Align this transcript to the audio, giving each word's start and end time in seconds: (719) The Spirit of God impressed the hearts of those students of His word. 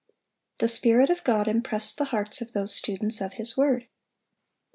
(719) 0.59 0.65
The 0.65 0.75
Spirit 0.75 1.09
of 1.15 1.23
God 1.23 1.47
impressed 1.47 1.99
the 1.99 2.05
hearts 2.05 2.41
of 2.41 2.53
those 2.53 2.73
students 2.73 3.21
of 3.21 3.33
His 3.33 3.55
word. 3.55 3.85